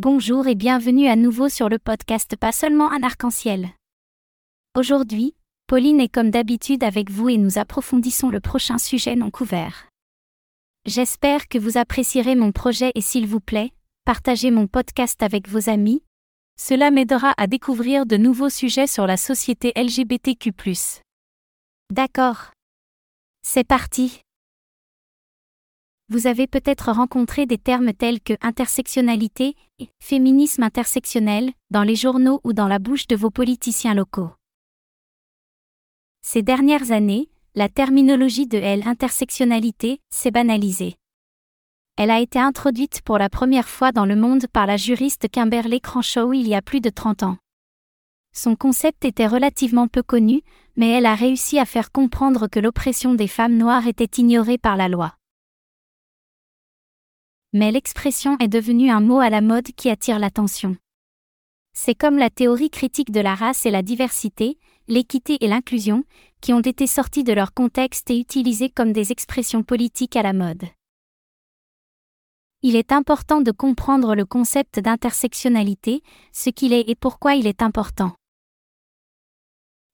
Bonjour 0.00 0.46
et 0.46 0.54
bienvenue 0.54 1.08
à 1.08 1.16
nouveau 1.16 1.48
sur 1.48 1.68
le 1.68 1.80
podcast 1.80 2.36
Pas 2.36 2.52
seulement 2.52 2.92
un 2.92 3.02
arc-en-ciel. 3.02 3.70
Aujourd'hui, 4.76 5.34
Pauline 5.66 5.98
est 5.98 6.08
comme 6.08 6.30
d'habitude 6.30 6.84
avec 6.84 7.10
vous 7.10 7.30
et 7.30 7.36
nous 7.36 7.58
approfondissons 7.58 8.28
le 8.28 8.38
prochain 8.38 8.78
sujet 8.78 9.16
non 9.16 9.32
couvert. 9.32 9.88
J'espère 10.86 11.48
que 11.48 11.58
vous 11.58 11.78
apprécierez 11.78 12.36
mon 12.36 12.52
projet 12.52 12.92
et 12.94 13.00
s'il 13.00 13.26
vous 13.26 13.40
plaît, 13.40 13.72
partagez 14.04 14.52
mon 14.52 14.68
podcast 14.68 15.20
avec 15.20 15.48
vos 15.48 15.68
amis. 15.68 16.04
Cela 16.56 16.92
m'aidera 16.92 17.34
à 17.36 17.48
découvrir 17.48 18.06
de 18.06 18.16
nouveaux 18.16 18.50
sujets 18.50 18.86
sur 18.86 19.04
la 19.04 19.16
société 19.16 19.72
LGBTQ. 19.74 20.52
D'accord. 21.90 22.52
C'est 23.42 23.66
parti. 23.66 24.20
Vous 26.10 26.26
avez 26.26 26.46
peut-être 26.46 26.90
rencontré 26.90 27.44
des 27.44 27.58
termes 27.58 27.92
tels 27.92 28.22
que 28.22 28.32
intersectionnalité 28.40 29.54
et 29.78 29.90
féminisme 29.98 30.62
intersectionnel 30.62 31.52
dans 31.70 31.82
les 31.82 31.96
journaux 31.96 32.40
ou 32.44 32.54
dans 32.54 32.66
la 32.66 32.78
bouche 32.78 33.06
de 33.08 33.16
vos 33.16 33.30
politiciens 33.30 33.92
locaux. 33.92 34.30
Ces 36.22 36.40
dernières 36.40 36.92
années, 36.92 37.28
la 37.54 37.68
terminologie 37.68 38.46
de 38.46 38.56
L 38.56 38.84
intersectionnalité 38.86 40.00
s'est 40.08 40.30
banalisée. 40.30 40.94
Elle 41.98 42.10
a 42.10 42.20
été 42.20 42.38
introduite 42.38 43.02
pour 43.02 43.18
la 43.18 43.28
première 43.28 43.68
fois 43.68 43.92
dans 43.92 44.06
le 44.06 44.16
monde 44.16 44.46
par 44.50 44.66
la 44.66 44.78
juriste 44.78 45.28
Kimberly 45.30 45.82
Crenshaw 45.82 46.32
il 46.32 46.48
y 46.48 46.54
a 46.54 46.62
plus 46.62 46.80
de 46.80 46.88
30 46.88 47.24
ans. 47.24 47.36
Son 48.32 48.56
concept 48.56 49.04
était 49.04 49.26
relativement 49.26 49.88
peu 49.88 50.02
connu, 50.02 50.40
mais 50.74 50.88
elle 50.88 51.06
a 51.06 51.14
réussi 51.14 51.58
à 51.58 51.66
faire 51.66 51.92
comprendre 51.92 52.46
que 52.48 52.60
l'oppression 52.60 53.12
des 53.12 53.28
femmes 53.28 53.58
noires 53.58 53.86
était 53.86 54.22
ignorée 54.22 54.58
par 54.58 54.76
la 54.76 54.88
loi 54.88 55.18
mais 57.52 57.70
l'expression 57.70 58.36
est 58.38 58.48
devenue 58.48 58.90
un 58.90 59.00
mot 59.00 59.20
à 59.20 59.30
la 59.30 59.40
mode 59.40 59.68
qui 59.76 59.90
attire 59.90 60.18
l'attention. 60.18 60.76
C'est 61.72 61.94
comme 61.94 62.18
la 62.18 62.30
théorie 62.30 62.70
critique 62.70 63.12
de 63.12 63.20
la 63.20 63.34
race 63.34 63.64
et 63.64 63.70
la 63.70 63.82
diversité, 63.82 64.58
l'équité 64.88 65.38
et 65.40 65.48
l'inclusion, 65.48 66.04
qui 66.40 66.52
ont 66.52 66.60
été 66.60 66.86
sortis 66.86 67.24
de 67.24 67.32
leur 67.32 67.54
contexte 67.54 68.10
et 68.10 68.18
utilisés 68.18 68.70
comme 68.70 68.92
des 68.92 69.12
expressions 69.12 69.62
politiques 69.62 70.16
à 70.16 70.22
la 70.22 70.32
mode. 70.32 70.64
Il 72.62 72.74
est 72.74 72.90
important 72.90 73.40
de 73.40 73.52
comprendre 73.52 74.16
le 74.16 74.24
concept 74.24 74.80
d'intersectionnalité, 74.80 76.02
ce 76.32 76.50
qu'il 76.50 76.72
est 76.72 76.88
et 76.88 76.96
pourquoi 76.96 77.36
il 77.36 77.46
est 77.46 77.62
important. 77.62 78.12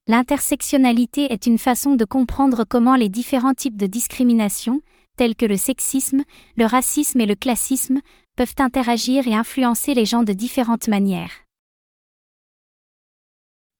L'intersectionnalité 0.07 1.33
est 1.33 1.47
une 1.47 1.59
façon 1.59 1.95
de 1.95 2.05
comprendre 2.05 2.65
comment 2.65 2.97
les 2.97 3.09
différents 3.11 3.55
types 3.55 3.77
de 3.77 3.87
discrimination, 3.87 4.81
tels 5.17 5.37
que 5.37 5.47
le 5.47 5.57
sexisme, 5.57 6.23
le 6.57 6.67
racisme 6.67 7.21
et 7.21 7.27
le 7.27 7.35
classisme, 7.35 8.01
peuvent 8.37 8.55
interagir 8.59 9.27
et 9.29 9.35
influencer 9.35 9.95
les 9.95 10.05
gens 10.05 10.23
de 10.23 10.33
différentes 10.33 10.89
manières. 10.89 11.45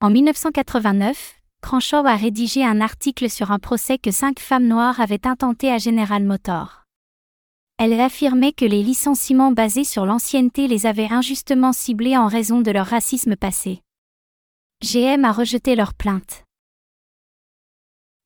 En 0.01 0.11
1989, 0.11 1.41
Crenshaw 1.63 2.07
a 2.07 2.17
rédigé 2.17 2.65
un 2.65 2.81
article 2.81 3.31
sur 3.31 3.51
un 3.51 3.59
procès 3.59 3.97
que 3.97 4.11
cinq 4.11 4.39
femmes 4.39 4.67
noires 4.67 5.01
avaient 5.01 5.27
intenté 5.27 5.73
à 5.73 5.79
General 5.79 6.23
Motors. 6.23 6.85
Elle 7.79 7.99
affirmait 7.99 8.53
que 8.53 8.65
les 8.65 8.83
licenciements 8.83 9.51
basés 9.51 9.85
sur 9.85 10.07
l'ancienneté 10.07 10.69
les 10.69 10.87
avaient 10.87 11.11
injustement 11.11 11.73
ciblées 11.73 12.17
en 12.17 12.29
raison 12.29 12.61
de 12.61 12.71
leur 12.71 12.87
racisme 12.87 13.35
passé. 13.35 13.81
GM 14.83 15.25
a 15.25 15.33
rejeté 15.33 15.75
leur 15.75 15.95
plainte. 15.95 16.45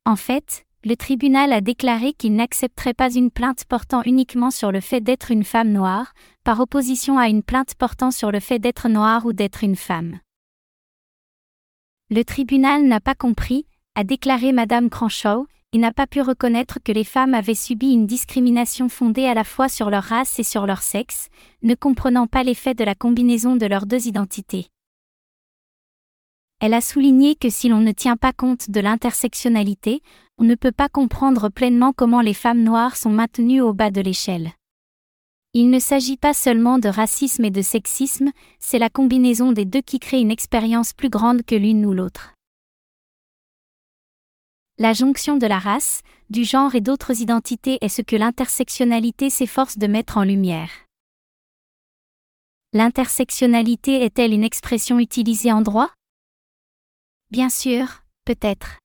En 0.04 0.16
fait, 0.16 0.66
le 0.88 0.96
tribunal 0.96 1.52
a 1.52 1.60
déclaré 1.60 2.14
qu'il 2.14 2.34
n'accepterait 2.34 2.94
pas 2.94 3.12
une 3.12 3.30
plainte 3.30 3.66
portant 3.66 4.02
uniquement 4.04 4.50
sur 4.50 4.72
le 4.72 4.80
fait 4.80 5.02
d'être 5.02 5.30
une 5.30 5.44
femme 5.44 5.70
noire, 5.70 6.14
par 6.44 6.60
opposition 6.60 7.18
à 7.18 7.28
une 7.28 7.42
plainte 7.42 7.74
portant 7.74 8.10
sur 8.10 8.32
le 8.32 8.40
fait 8.40 8.58
d'être 8.58 8.88
noire 8.88 9.26
ou 9.26 9.34
d'être 9.34 9.62
une 9.62 9.76
femme. 9.76 10.18
Le 12.08 12.24
tribunal 12.24 12.84
n'a 12.84 13.00
pas 13.00 13.14
compris, 13.14 13.66
a 13.96 14.02
déclaré 14.02 14.52
Madame 14.52 14.88
Crenshaw, 14.88 15.46
et 15.74 15.78
n'a 15.78 15.92
pas 15.92 16.06
pu 16.06 16.22
reconnaître 16.22 16.78
que 16.82 16.92
les 16.92 17.04
femmes 17.04 17.34
avaient 17.34 17.54
subi 17.54 17.92
une 17.92 18.06
discrimination 18.06 18.88
fondée 18.88 19.26
à 19.26 19.34
la 19.34 19.44
fois 19.44 19.68
sur 19.68 19.90
leur 19.90 20.04
race 20.04 20.38
et 20.38 20.42
sur 20.42 20.64
leur 20.64 20.80
sexe, 20.80 21.28
ne 21.62 21.74
comprenant 21.74 22.26
pas 22.26 22.42
l'effet 22.42 22.72
de 22.72 22.84
la 22.84 22.94
combinaison 22.94 23.56
de 23.56 23.66
leurs 23.66 23.84
deux 23.84 24.06
identités. 24.06 24.68
Elle 26.60 26.74
a 26.74 26.80
souligné 26.80 27.36
que 27.36 27.50
si 27.50 27.68
l'on 27.68 27.80
ne 27.80 27.92
tient 27.92 28.16
pas 28.16 28.32
compte 28.32 28.70
de 28.70 28.80
l'intersectionnalité, 28.80 30.02
on 30.38 30.44
ne 30.44 30.56
peut 30.56 30.72
pas 30.72 30.88
comprendre 30.88 31.50
pleinement 31.50 31.92
comment 31.92 32.20
les 32.20 32.34
femmes 32.34 32.64
noires 32.64 32.96
sont 32.96 33.10
maintenues 33.10 33.60
au 33.60 33.72
bas 33.72 33.92
de 33.92 34.00
l'échelle. 34.00 34.50
Il 35.54 35.70
ne 35.70 35.78
s'agit 35.78 36.16
pas 36.16 36.34
seulement 36.34 36.78
de 36.78 36.88
racisme 36.88 37.44
et 37.44 37.50
de 37.50 37.62
sexisme, 37.62 38.30
c'est 38.58 38.80
la 38.80 38.90
combinaison 38.90 39.52
des 39.52 39.64
deux 39.64 39.80
qui 39.80 40.00
crée 40.00 40.20
une 40.20 40.32
expérience 40.32 40.92
plus 40.92 41.10
grande 41.10 41.44
que 41.44 41.54
l'une 41.54 41.86
ou 41.86 41.92
l'autre. 41.94 42.34
La 44.78 44.92
jonction 44.92 45.36
de 45.36 45.46
la 45.46 45.58
race, 45.58 46.02
du 46.28 46.44
genre 46.44 46.74
et 46.74 46.80
d'autres 46.80 47.20
identités 47.20 47.78
est 47.80 47.88
ce 47.88 48.02
que 48.02 48.16
l'intersectionnalité 48.16 49.30
s'efforce 49.30 49.78
de 49.78 49.86
mettre 49.86 50.18
en 50.18 50.24
lumière. 50.24 50.70
L'intersectionnalité 52.72 54.04
est-elle 54.04 54.32
une 54.32 54.44
expression 54.44 54.98
utilisée 54.98 55.52
en 55.52 55.62
droit? 55.62 55.90
Bien 57.30 57.50
sûr, 57.50 58.04
peut-être. 58.24 58.78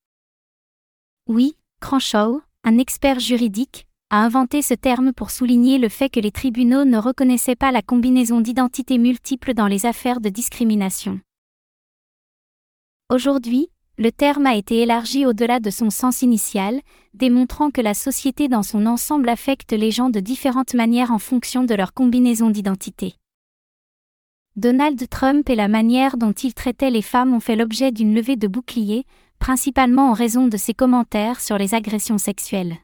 Oui, 1.29 1.55
Crenshaw, 1.79 2.41
un 2.65 2.77
expert 2.77 3.19
juridique, 3.21 3.87
a 4.09 4.17
inventé 4.17 4.61
ce 4.61 4.73
terme 4.73 5.13
pour 5.13 5.31
souligner 5.31 5.77
le 5.77 5.87
fait 5.87 6.09
que 6.09 6.19
les 6.19 6.31
tribunaux 6.31 6.83
ne 6.83 6.97
reconnaissaient 6.97 7.55
pas 7.55 7.71
la 7.71 7.81
combinaison 7.81 8.41
d'identités 8.41 8.97
multiples 8.97 9.53
dans 9.53 9.67
les 9.67 9.85
affaires 9.85 10.19
de 10.19 10.27
discrimination. 10.27 11.21
Aujourd'hui, 13.09 13.69
le 13.97 14.11
terme 14.11 14.45
a 14.45 14.55
été 14.55 14.81
élargi 14.81 15.25
au-delà 15.25 15.61
de 15.61 15.69
son 15.69 15.89
sens 15.89 16.21
initial, 16.21 16.81
démontrant 17.13 17.71
que 17.71 17.79
la 17.79 17.93
société 17.93 18.49
dans 18.49 18.63
son 18.63 18.87
ensemble 18.87 19.29
affecte 19.29 19.71
les 19.71 19.91
gens 19.91 20.09
de 20.09 20.19
différentes 20.19 20.73
manières 20.73 21.11
en 21.11 21.19
fonction 21.19 21.63
de 21.63 21.75
leur 21.75 21.93
combinaison 21.93 22.49
d'identité. 22.49 23.15
Donald 24.55 25.09
Trump 25.09 25.49
et 25.49 25.55
la 25.55 25.67
manière 25.67 26.15
dont 26.15 26.31
il 26.31 26.53
traitait 26.53 26.91
les 26.91 27.01
femmes 27.01 27.33
ont 27.33 27.39
fait 27.39 27.55
l'objet 27.55 27.91
d'une 27.91 28.13
levée 28.13 28.35
de 28.35 28.47
boucliers, 28.47 29.07
principalement 29.39 30.11
en 30.11 30.13
raison 30.13 30.47
de 30.47 30.57
ses 30.57 30.75
commentaires 30.75 31.41
sur 31.41 31.57
les 31.57 31.73
agressions 31.73 32.19
sexuelles. 32.19 32.77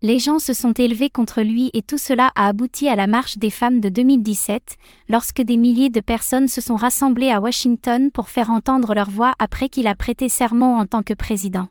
Les 0.00 0.18
gens 0.18 0.38
se 0.38 0.54
sont 0.54 0.72
élevés 0.72 1.10
contre 1.10 1.42
lui 1.42 1.70
et 1.74 1.82
tout 1.82 1.98
cela 1.98 2.32
a 2.36 2.48
abouti 2.48 2.88
à 2.88 2.96
la 2.96 3.06
marche 3.06 3.36
des 3.36 3.50
femmes 3.50 3.80
de 3.80 3.90
2017, 3.90 4.78
lorsque 5.10 5.42
des 5.42 5.58
milliers 5.58 5.90
de 5.90 6.00
personnes 6.00 6.48
se 6.48 6.62
sont 6.62 6.76
rassemblées 6.76 7.30
à 7.30 7.42
Washington 7.42 8.10
pour 8.10 8.30
faire 8.30 8.50
entendre 8.50 8.94
leur 8.94 9.10
voix 9.10 9.34
après 9.38 9.68
qu'il 9.68 9.86
a 9.86 9.94
prêté 9.94 10.30
serment 10.30 10.78
en 10.78 10.86
tant 10.86 11.02
que 11.02 11.12
président. 11.14 11.68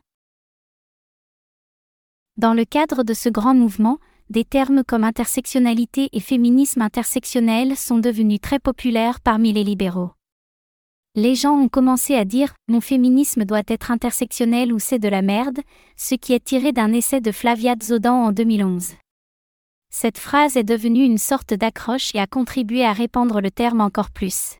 Dans 2.36 2.54
le 2.54 2.64
cadre 2.64 3.02
de 3.02 3.14
ce 3.14 3.28
grand 3.28 3.54
mouvement, 3.54 3.98
des 4.32 4.44
termes 4.44 4.82
comme 4.82 5.04
intersectionnalité 5.04 6.08
et 6.12 6.20
féminisme 6.20 6.82
intersectionnel 6.82 7.76
sont 7.76 7.98
devenus 7.98 8.40
très 8.40 8.58
populaires 8.58 9.20
parmi 9.20 9.52
les 9.52 9.62
libéraux. 9.62 10.10
Les 11.14 11.34
gens 11.34 11.52
ont 11.52 11.68
commencé 11.68 12.14
à 12.14 12.24
dire 12.24 12.54
Mon 12.66 12.80
féminisme 12.80 13.44
doit 13.44 13.62
être 13.68 13.90
intersectionnel 13.90 14.72
ou 14.72 14.78
c'est 14.78 14.98
de 14.98 15.08
la 15.08 15.20
merde, 15.20 15.60
ce 15.96 16.14
qui 16.14 16.32
est 16.32 16.42
tiré 16.42 16.72
d'un 16.72 16.94
essai 16.94 17.20
de 17.20 17.30
Flavia 17.30 17.74
Zodan 17.80 18.24
en 18.24 18.32
2011. 18.32 18.94
Cette 19.90 20.16
phrase 20.16 20.56
est 20.56 20.64
devenue 20.64 21.04
une 21.04 21.18
sorte 21.18 21.52
d'accroche 21.52 22.14
et 22.14 22.18
a 22.18 22.26
contribué 22.26 22.82
à 22.86 22.94
répandre 22.94 23.42
le 23.42 23.50
terme 23.50 23.82
encore 23.82 24.10
plus. 24.10 24.56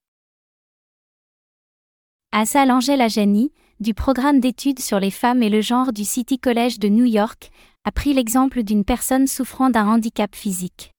Asal 2.32 2.70
Angela 2.70 3.08
Jani, 3.08 3.52
du 3.82 3.94
programme 3.94 4.38
d'études 4.40 4.78
sur 4.78 5.00
les 5.00 5.10
femmes 5.10 5.42
et 5.42 5.50
le 5.50 5.60
genre 5.60 5.92
du 5.92 6.04
City 6.04 6.38
College 6.38 6.78
de 6.78 6.88
New 6.88 7.04
York, 7.04 7.50
a 7.84 7.90
pris 7.90 8.14
l'exemple 8.14 8.62
d'une 8.62 8.84
personne 8.84 9.26
souffrant 9.26 9.70
d'un 9.70 9.88
handicap 9.88 10.34
physique. 10.34 10.92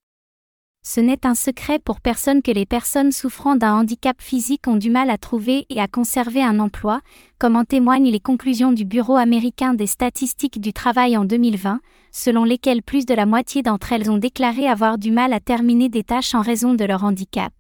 Ce 0.86 1.00
n'est 1.00 1.26
un 1.26 1.34
secret 1.34 1.80
pour 1.80 2.02
personne 2.02 2.42
que 2.42 2.52
les 2.52 2.66
personnes 2.66 3.14
souffrant 3.14 3.56
d'un 3.56 3.74
handicap 3.74 4.22
physique 4.22 4.68
ont 4.68 4.76
du 4.76 4.90
mal 4.90 5.10
à 5.10 5.18
trouver 5.18 5.66
et 5.70 5.80
à 5.80 5.88
conserver 5.88 6.44
un 6.44 6.60
emploi, 6.60 7.00
comme 7.40 7.56
en 7.56 7.64
témoignent 7.64 8.12
les 8.12 8.20
conclusions 8.20 8.74
du 8.74 8.84
Bureau 8.84 9.16
américain 9.16 9.74
des 9.74 9.88
statistiques 9.88 10.60
du 10.60 10.74
travail 10.74 11.16
en 11.16 11.24
2020, 11.24 11.80
selon 12.12 12.44
lesquelles 12.44 12.84
plus 12.84 13.06
de 13.06 13.14
la 13.14 13.26
moitié 13.26 13.64
d'entre 13.64 13.94
elles 13.94 14.12
ont 14.12 14.18
déclaré 14.18 14.68
avoir 14.68 14.98
du 14.98 15.12
mal 15.12 15.32
à 15.32 15.40
terminer 15.40 15.88
des 15.88 16.04
tâches 16.04 16.36
en 16.36 16.42
raison 16.42 16.74
de 16.74 16.84
leur 16.84 17.06
handicap. 17.06 17.54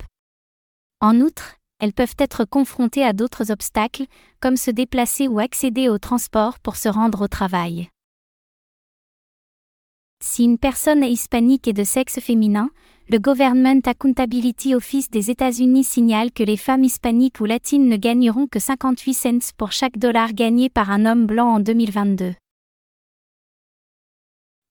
En 0.99 1.21
outre, 1.21 1.55
elles 1.83 1.91
peuvent 1.91 2.15
être 2.17 2.45
confrontées 2.45 3.03
à 3.03 3.11
d'autres 3.11 3.51
obstacles, 3.51 4.05
comme 4.39 4.55
se 4.55 4.71
déplacer 4.71 5.27
ou 5.27 5.39
accéder 5.39 5.89
au 5.89 5.97
transport 5.97 6.59
pour 6.59 6.77
se 6.77 6.87
rendre 6.87 7.25
au 7.25 7.27
travail. 7.27 7.89
Si 10.23 10.45
une 10.45 10.57
personne 10.57 11.03
est 11.03 11.11
hispanique 11.11 11.67
et 11.67 11.73
de 11.73 11.83
sexe 11.83 12.21
féminin, 12.21 12.69
le 13.09 13.19
Government 13.19 13.81
Accountability 13.85 14.75
Office 14.75 15.09
des 15.09 15.29
États-Unis 15.29 15.83
signale 15.83 16.31
que 16.31 16.43
les 16.43 16.55
femmes 16.55 16.85
hispaniques 16.85 17.41
ou 17.41 17.45
latines 17.45 17.89
ne 17.89 17.97
gagneront 17.97 18.47
que 18.47 18.59
58 18.59 19.13
cents 19.13 19.51
pour 19.57 19.73
chaque 19.73 19.97
dollar 19.97 20.31
gagné 20.31 20.69
par 20.69 20.89
un 20.89 21.05
homme 21.05 21.25
blanc 21.25 21.55
en 21.55 21.59
2022. 21.59 22.33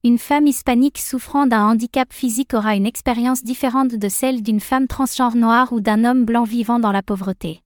Une 0.05 0.19
femme 0.19 0.49
hispanique 0.49 0.99
souffrant 0.99 1.47
d'un 1.47 1.65
handicap 1.65 2.13
physique 2.13 2.55
aura 2.55 2.75
une 2.75 2.87
expérience 2.87 3.45
différente 3.45 3.95
de 3.95 4.09
celle 4.09 4.43
d'une 4.43 4.59
femme 4.59 4.89
transgenre 4.89 5.37
noire 5.37 5.73
ou 5.73 5.81
d'un 5.81 6.05
homme 6.05 6.25
blanc 6.25 6.43
vivant 6.43 6.81
dans 6.81 6.91
la 6.91 7.05
pauvreté. 7.05 7.63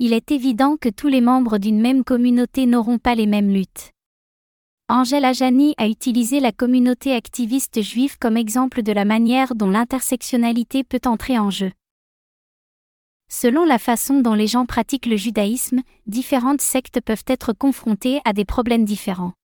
Il 0.00 0.12
est 0.12 0.32
évident 0.32 0.76
que 0.76 0.88
tous 0.88 1.06
les 1.06 1.20
membres 1.20 1.58
d'une 1.58 1.80
même 1.80 2.02
communauté 2.02 2.66
n'auront 2.66 2.98
pas 2.98 3.14
les 3.14 3.26
mêmes 3.26 3.52
luttes. 3.52 3.92
Angèle 4.88 5.24
Ajani 5.24 5.74
a 5.78 5.86
utilisé 5.86 6.40
la 6.40 6.50
communauté 6.50 7.12
activiste 7.12 7.82
juive 7.82 8.18
comme 8.18 8.36
exemple 8.36 8.82
de 8.82 8.90
la 8.90 9.04
manière 9.04 9.54
dont 9.54 9.70
l'intersectionnalité 9.70 10.82
peut 10.82 11.02
entrer 11.04 11.38
en 11.38 11.50
jeu. 11.50 11.70
Selon 13.30 13.64
la 13.64 13.78
façon 13.78 14.22
dont 14.22 14.34
les 14.34 14.48
gens 14.48 14.66
pratiquent 14.66 15.06
le 15.06 15.16
judaïsme, 15.16 15.82
différentes 16.08 16.62
sectes 16.62 17.00
peuvent 17.00 17.24
être 17.28 17.52
confrontées 17.52 18.20
à 18.24 18.32
des 18.32 18.44
problèmes 18.44 18.84
différents. 18.84 19.34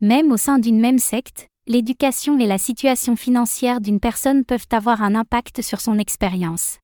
Même 0.00 0.30
au 0.30 0.36
sein 0.36 0.60
d'une 0.60 0.78
même 0.78 1.00
secte, 1.00 1.48
l'éducation 1.66 2.38
et 2.38 2.46
la 2.46 2.58
situation 2.58 3.16
financière 3.16 3.80
d'une 3.80 3.98
personne 3.98 4.44
peuvent 4.44 4.68
avoir 4.70 5.02
un 5.02 5.16
impact 5.16 5.60
sur 5.60 5.80
son 5.80 5.98
expérience. 5.98 6.78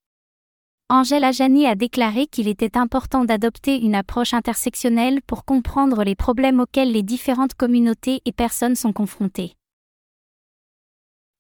Angèle 0.90 1.22
Ajani 1.22 1.66
a 1.66 1.76
déclaré 1.76 2.26
qu'il 2.26 2.49
était 2.49 2.76
important 2.76 3.25
d'adopter 3.25 3.81
une 3.81 3.94
approche 3.94 4.34
intersectionnelle 4.34 5.22
pour 5.22 5.44
comprendre 5.44 6.02
les 6.02 6.16
problèmes 6.16 6.58
auxquels 6.58 6.90
les 6.90 7.05
différentes 7.05 7.55
communautés 7.55 8.20
et 8.25 8.32
personnes 8.32 8.76
sont 8.76 8.93
confrontées. 8.93 9.55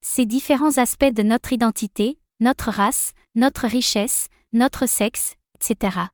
Ces 0.00 0.26
différents 0.26 0.78
aspects 0.78 1.12
de 1.12 1.24
notre 1.24 1.52
identité, 1.52 2.18
notre 2.38 2.70
race, 2.70 3.14
notre 3.34 3.66
richesse, 3.66 4.28
notre 4.52 4.86
sexe, 4.86 5.34
etc. 5.56 6.13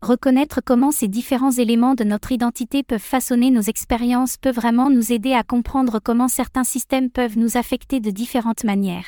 Reconnaître 0.00 0.60
comment 0.64 0.92
ces 0.92 1.08
différents 1.08 1.50
éléments 1.50 1.96
de 1.96 2.04
notre 2.04 2.30
identité 2.30 2.84
peuvent 2.84 3.00
façonner 3.00 3.50
nos 3.50 3.62
expériences 3.62 4.36
peut 4.36 4.52
vraiment 4.52 4.90
nous 4.90 5.12
aider 5.12 5.32
à 5.32 5.42
comprendre 5.42 5.98
comment 5.98 6.28
certains 6.28 6.62
systèmes 6.62 7.10
peuvent 7.10 7.36
nous 7.36 7.56
affecter 7.56 7.98
de 7.98 8.10
différentes 8.10 8.62
manières. 8.62 9.06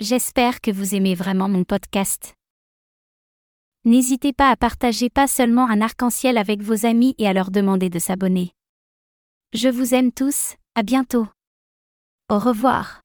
J'espère 0.00 0.60
que 0.60 0.72
vous 0.72 0.96
aimez 0.96 1.14
vraiment 1.14 1.48
mon 1.48 1.62
podcast. 1.62 2.34
N'hésitez 3.84 4.32
pas 4.32 4.50
à 4.50 4.56
partager 4.56 5.10
pas 5.10 5.28
seulement 5.28 5.68
un 5.68 5.80
arc-en-ciel 5.80 6.36
avec 6.36 6.60
vos 6.60 6.86
amis 6.86 7.14
et 7.18 7.28
à 7.28 7.32
leur 7.32 7.50
demander 7.50 7.88
de 7.88 7.98
s'abonner. 7.98 8.52
Je 9.52 9.68
vous 9.68 9.94
aime 9.94 10.10
tous, 10.10 10.56
à 10.74 10.82
bientôt. 10.82 11.28
Au 12.28 12.38
revoir. 12.38 12.99